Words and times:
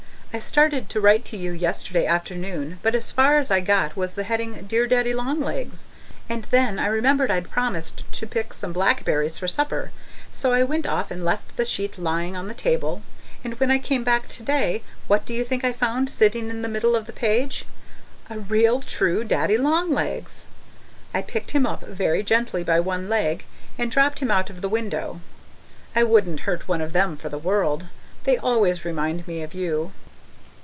I 0.33 0.39
started 0.39 0.87
to 0.87 1.01
write 1.01 1.25
to 1.25 1.35
you 1.35 1.51
yesterday 1.51 2.05
afternoon, 2.05 2.79
but 2.81 2.95
as 2.95 3.11
far 3.11 3.37
as 3.37 3.51
I 3.51 3.59
got 3.59 3.97
was 3.97 4.13
the 4.13 4.23
heading, 4.23 4.53
'Dear 4.65 4.87
Daddy 4.87 5.13
Long 5.13 5.41
Legs', 5.41 5.89
and 6.29 6.45
then 6.51 6.79
I 6.79 6.85
remembered 6.87 7.29
I'd 7.29 7.49
promised 7.49 8.09
to 8.13 8.25
pick 8.25 8.53
some 8.53 8.71
blackberries 8.71 9.37
for 9.37 9.49
supper, 9.49 9.91
so 10.31 10.53
I 10.53 10.63
went 10.63 10.87
off 10.87 11.11
and 11.11 11.25
left 11.25 11.57
the 11.57 11.65
sheet 11.65 11.99
lying 11.99 12.37
on 12.37 12.47
the 12.47 12.53
table, 12.53 13.01
and 13.43 13.59
when 13.59 13.71
I 13.71 13.77
came 13.77 14.05
back 14.05 14.29
today, 14.29 14.83
what 15.07 15.25
do 15.25 15.33
you 15.33 15.43
think 15.43 15.65
I 15.65 15.73
found 15.73 16.09
sitting 16.09 16.49
in 16.49 16.61
the 16.61 16.69
middle 16.69 16.95
of 16.95 17.07
the 17.07 17.11
page? 17.11 17.65
A 18.29 18.39
real 18.39 18.79
true 18.81 19.25
Daddy 19.25 19.57
Long 19.57 19.91
Legs! 19.91 20.45
I 21.13 21.23
picked 21.23 21.51
him 21.51 21.65
up 21.65 21.81
very 21.81 22.23
gently 22.23 22.63
by 22.63 22.79
one 22.79 23.09
leg, 23.09 23.43
and 23.77 23.91
dropped 23.91 24.19
him 24.19 24.31
out 24.31 24.49
of 24.49 24.61
the 24.61 24.69
window. 24.69 25.19
I 25.93 26.03
wouldn't 26.03 26.47
hurt 26.47 26.69
one 26.69 26.79
of 26.79 26.93
them 26.93 27.17
for 27.17 27.27
the 27.27 27.37
world. 27.37 27.87
They 28.23 28.37
always 28.37 28.85
remind 28.85 29.27
me 29.27 29.43
of 29.43 29.53
you. 29.53 29.91